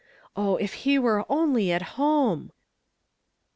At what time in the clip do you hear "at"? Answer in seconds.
1.71-1.83